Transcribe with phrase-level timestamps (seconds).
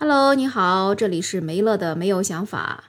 [0.00, 2.84] Hello，你好，这里是梅乐的没有想法。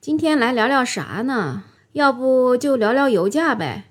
[0.00, 1.62] 今天来聊聊啥呢？
[1.92, 3.84] 要不就聊聊油价呗。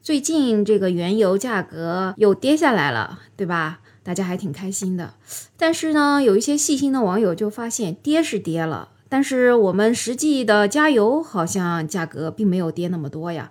[0.00, 3.80] 最近这个原油价格又跌下来了，对吧？
[4.04, 5.14] 大家还挺开心的。
[5.56, 13.50] 但是呢，有一些细心的网友就发现，跌是跌了，但是我们实际的加油好像价格并没有跌那么多呀。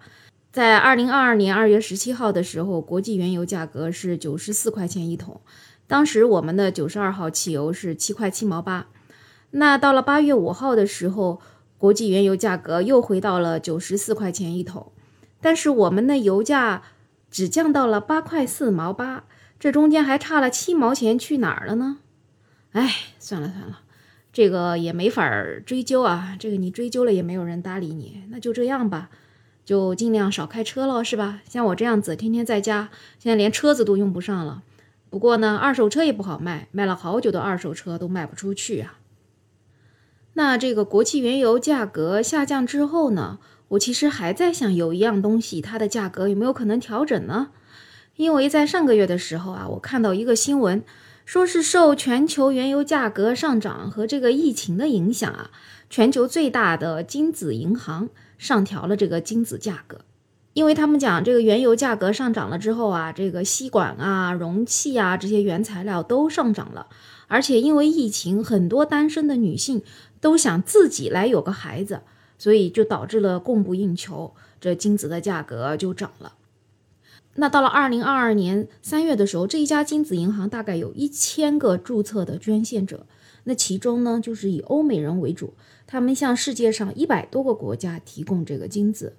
[0.54, 5.41] 在二零二二年二月十七号的时候，国际原油价格是九十四块钱一桶。
[5.88, 8.88] 当时我们的九十二号汽油是七块七毛八，
[9.52, 11.41] 那到了八月五号的时候，
[11.77, 14.91] 国际原油价格又回到了九十四块钱一桶，
[15.41, 16.84] 但是我们的油价
[17.30, 19.26] 只降到了八块四毛八，
[19.59, 21.98] 这中间还差了七毛钱去哪儿了呢？
[22.71, 23.81] 哎，算了算了，
[24.31, 25.29] 这个也没法
[25.65, 29.09] 追究啊，这个你追究了也没有人搭理你，那就这样吧，
[29.63, 31.41] 就尽量少开车了，是吧？
[31.48, 34.63] 像我这样子天天在家，现在连车子都用不上了。
[35.13, 38.98] 不过呢，二手车也不好卖，卖了好久的二手车都卖不出去啊。
[40.34, 43.37] 那这个国际原油价格下降之后呢，
[43.68, 47.52] 我其实还在想，有一样东西它的价格有没有可能调整呢？
[48.15, 50.84] 因为在上个月的时候啊，我看到一个新闻，
[51.26, 55.52] 说是受全球原油价格上涨和这个疫情的影响啊，
[55.91, 58.09] 全球最大的金子银行
[58.40, 59.99] 上调了这个金子价格。
[60.54, 66.88] 因为他们讲这个原油价格上涨了之后啊，这个吸管啊、容器啊这些原材料都上涨了，
[67.28, 69.81] 而且因为疫情，很多单身的女性
[70.22, 72.01] 都想自己来有个孩子，
[72.38, 76.34] 所以就导致了供不应求，这精子的价格就涨了。
[77.35, 83.07] 那到了二零二二年三月的时候，这一家精子银行大概有一千个注册的捐献者，
[83.46, 85.56] 那其中呢就是以欧美人为主，
[85.88, 89.16] 他们向世界上一百多个国家提供这个精子。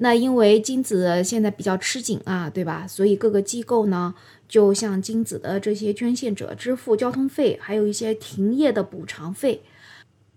[0.00, 2.86] 那因为精子现在比较吃紧啊，对吧？
[2.86, 4.14] 所以各个机构呢
[4.48, 9.62] 就向精子的这些捐献者支付交通费，还有一些停业的补偿费。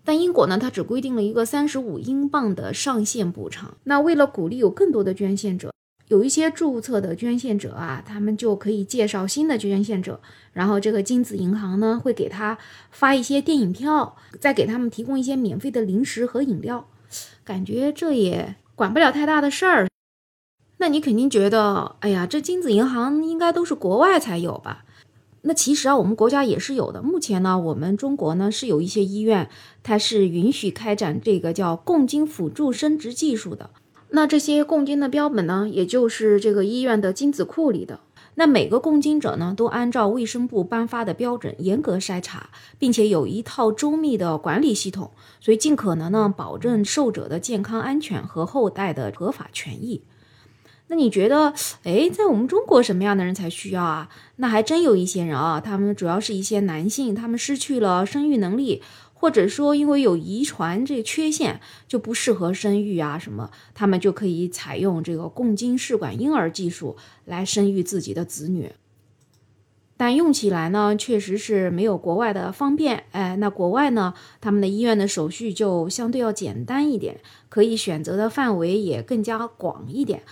[0.04, 3.78] 但英国呢，它只规定了一个三十五英镑的上限补偿。
[3.84, 5.72] 那为了鼓励有更多的捐献者，
[6.08, 10.20] 有一些注册的捐献者啊，他们就可以介绍新的捐献者，
[10.54, 12.58] 然后这个精子银行呢会给他
[12.90, 16.88] 发一些电影票，再给他们提供一些免费的零食和饮料。
[17.44, 18.56] 感觉这也。
[18.76, 19.88] 管不了太大的事儿，
[20.78, 24.86] 那你肯定觉得，哎呀，这精子银行应该都是国外才有吧？
[25.44, 27.02] 那其实啊，我们国家也是有的。
[27.02, 29.50] 目前呢，我们中国呢是有一些医院，
[29.82, 33.72] 它是允许开展这个叫共精辅助生殖技术的。
[34.10, 38.00] 那这些共精的标本呢，也就是这个医院的精子库里的。
[38.36, 42.50] 那每个共精者呢，都按照卫生部颁发的标准严格筛查，
[42.80, 50.04] 并且有一套周密的管理系统，所以尽可能呢保证受者的健康安全和后代的合法权益。
[50.88, 51.54] 那你觉得，
[51.84, 54.10] 哎，在我们中国什么样的人才需要啊？
[54.38, 58.82] 那还真有一些人啊，他们主要是一些男性，他们失去了生育能力。
[59.22, 68.72] 或者说，因为有遗传这个缺陷，就不适合生育啊什么，他们就可以采用这个共精试管婴儿技术来生育自己的子女。
[69.96, 73.04] 但用起来呢，确实是没有国外的方便。
[73.12, 80.24] 哎，那国外呢，他们的医院的手续就相对要简单一点，可以选择的范围也更加广一点。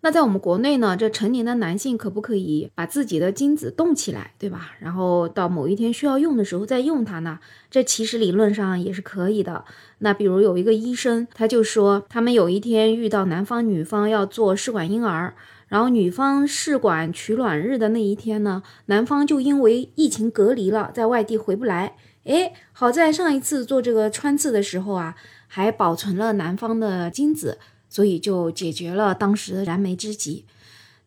[0.00, 4.70] 那在我们国内呢，这成年的男性可不可以把自己的精子冻起来，对吧？
[4.78, 7.40] 然后到某一天需要用的时候再用它呢？
[7.68, 9.64] 这其实理论上也是可以的。
[9.98, 15.34] 那比如有一个医生，他就说，他们有一天遇到男方女方要做试管婴儿，
[15.66, 21.96] 然后女方试管取卵日的那一天呢，男方就因为疫情隔离了，在外地回不来。
[22.22, 25.16] 诶，好在上一次做这个穿刺的时候啊，
[25.48, 27.58] 还保存了男方的精子。
[27.88, 30.44] 所以就解决了当时的燃眉之急。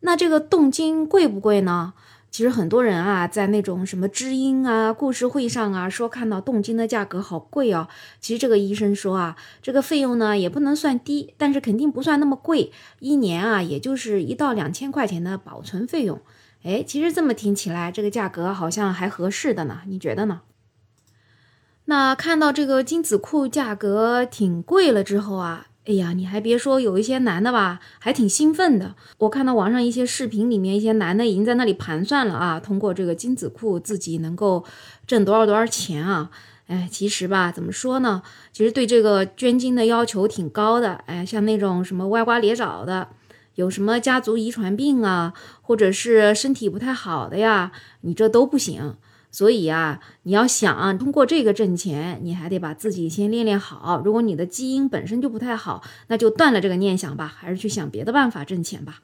[0.01, 1.93] 那这个冻精贵不贵呢？
[2.31, 7.89] 其实很多人啊，在那种什么知音啊、故事会上啊，说看到冻精的价格好贵哦。
[8.21, 16.21] 其实这个医生说啊，这个费用呢也不能算低，但是肯定不算那么贵，一年啊也就是一到两千块钱的保存费用。
[16.63, 20.39] 哎，其实这么听起来，这个价格好像还合适的呢，你觉得呢？
[21.85, 25.67] 那看到这个精子库价格挺贵了之后啊。
[25.87, 28.93] 哎呀，你还别说，有一些男的吧，还挺兴奋的。
[29.17, 34.63] 我看到网上一些视频里面，一些男的已经在那里盘算了啊，通过这个精子库自己能够
[35.07, 36.29] 挣多少多少钱啊。
[36.67, 38.21] 哎，其实吧，怎么说呢？
[38.53, 40.93] 其实对这个捐精的要求挺高的。
[41.07, 43.07] 哎，像那种什么歪瓜裂枣的，
[43.55, 48.97] 有什么家族遗传病啊，或者是身体不太好的呀，你这都不行。
[49.31, 54.01] 所以啊，你要想啊通过这个挣钱，你还得把自己先练练好。
[54.03, 58.99] 如果你的基因本身就不太好，那就断了这个念想吧，还是去想别的办法挣钱吧。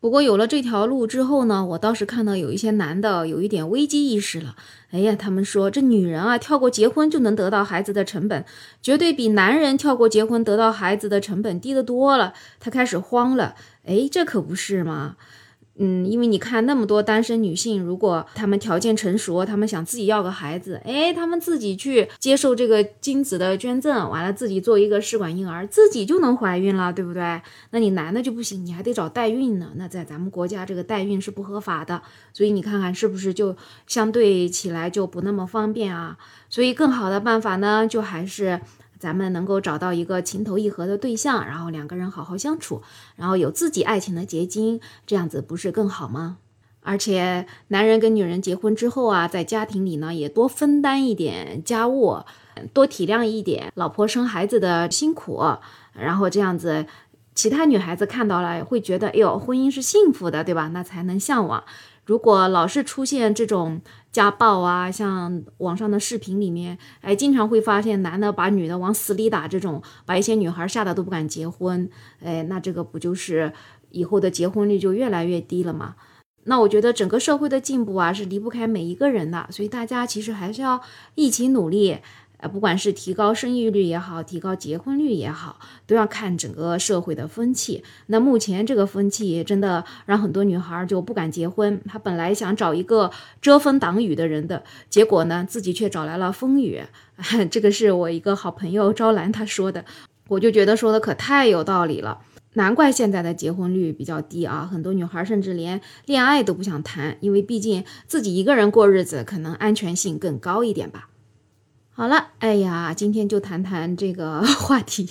[0.00, 4.54] 不过有了这条路之后呢，我倒是看到有一些男的有一点危机意识了。
[4.92, 8.44] 哎呀，他们说这女人啊，跳过结婚就能得到孩子的成本，
[8.80, 12.32] 绝对比男人跳过结婚得到孩子的成本低得多了。
[12.60, 13.56] 他开始慌了。
[13.84, 15.16] 哎，这可不是吗？
[15.78, 27.40] 嗯，因为你看那么多单身女性，如果她们条件成熟，她们想自己要个孩子，哎，她们自己去接受这个精子的捐赠，完了自己做一个试管婴儿，自己就能怀孕了，对不对？
[27.70, 29.70] 那你男的就不行，你还得找代孕呢。
[29.76, 32.02] 那在咱们国家，这个代孕是不合法的，
[32.32, 36.18] 所以你看看是不是就相对起来就不那么方便啊？
[36.50, 38.60] 所以更好的办法呢，就还是。
[38.98, 42.82] 咱们能够找到一个情投意合的对象，然后两个人好好相处，
[43.16, 46.38] 然后有自己爱情的结晶，这样子不是更好吗？
[46.80, 52.20] 而且男人跟女人结婚之后啊，在家庭里呢也多分担一点家务，
[52.72, 55.42] 多体谅一点老婆生孩子的辛苦，
[55.92, 56.86] 然后这样子，
[57.38, 60.70] 其他女孩子看到了会觉得，哎呦，婚姻是幸福的，对吧？
[60.74, 61.62] 那才能向往。
[62.04, 63.80] 如果老是出现这种
[64.10, 71.88] 家暴啊，像网上的视频里面，哎，经常会发现男的把女的往死里打，这种把一些女孩吓得都不敢结婚，
[72.20, 73.52] 哎，那这个不就是
[73.92, 75.94] 以后的结婚率就越来越低了吗？
[76.42, 80.80] 那我觉得整个社会的进步啊，是离不开每一个人的，所以大家其实还是要
[81.14, 81.98] 一起努力。
[82.38, 87.82] 呃，不管是提高生育率也好，提高结婚率也好，都要看整个社会的风气。
[88.06, 91.80] 那目前这个风气真的让很多女孩就不敢结婚。
[91.86, 93.10] 她本来想找一个
[93.42, 96.80] 遮风挡雨的人的，结果呢，自己却找来了风雨。
[97.50, 99.84] 这个是我一个好朋友招兰她说的，
[100.28, 102.20] 我就觉得说的可太有道理了。
[102.54, 111.08] 难怪现在的结婚率比较低啊，很多女孩甚至连恋爱都不想谈，因为毕竟自己一个人过日子，可能安全性更高一点吧。
[111.98, 115.10] 好了，哎呀，今天就谈谈这个 话题，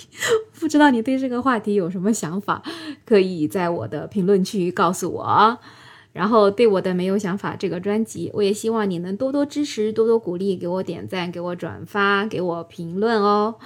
[0.58, 2.62] 不知道你对这个话题有什么想法，
[3.04, 5.58] 可以在我的评论区告诉我。
[6.14, 13.56] 然后对我的没有想法这个专辑，我也希望你能多多支持，多多鼓励，给我点赞，给我转发，给我评论哦。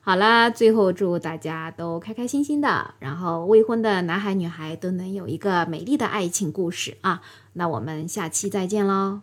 [0.00, 7.22] 好啦，最后祝大家都开开心心的，然后未婚的男孩女孩都能有一个美丽的爱情故事啊。
[7.52, 9.20] 那我们下期再见喽。